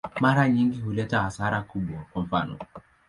[0.19, 2.57] Mara nyingi huleta hasara kubwa, kwa mfano.